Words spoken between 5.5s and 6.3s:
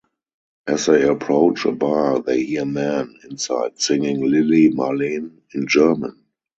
in German.